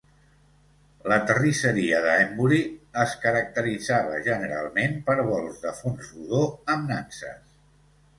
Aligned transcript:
La 1.11 1.17
terrisseria 1.31 1.99
de 2.05 2.15
Hembury 2.21 2.61
es 3.03 3.13
caracteritzava 3.25 4.17
generalment 4.29 4.97
per 5.11 5.17
bols 5.29 5.61
de 5.67 5.75
fons 5.83 6.09
rodó 6.15 6.41
amb 6.77 6.91
nanses. 6.95 7.39